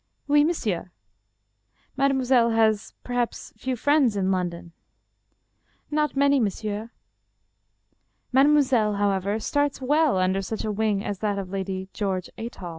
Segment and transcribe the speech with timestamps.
[0.27, 0.89] "Oui, monsieur.""
[1.95, 4.71] Mademoiselle has, perhaps, few friends in London.""
[5.91, 6.89] Not many, monsieur.""
[8.33, 12.69] Mademoiselle, however, starts well under such a wing as that of Lady George Athol."